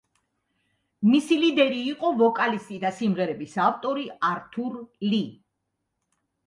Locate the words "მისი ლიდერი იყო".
1.09-2.11